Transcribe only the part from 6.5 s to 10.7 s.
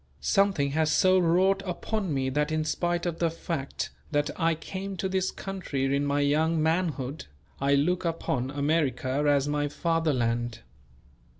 manhood, I look upon America as my Fatherland.